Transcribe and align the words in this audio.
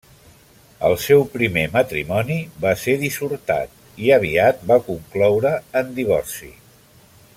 El 0.87 0.95
seu 1.01 1.19
primer 1.33 1.65
matrimoni 1.75 2.37
va 2.65 2.73
ser 2.85 2.95
dissortat, 3.03 3.77
i 4.07 4.09
aviat 4.19 4.65
va 4.73 4.79
concloure 4.89 5.53
en 5.83 5.93
divorci. 6.01 6.51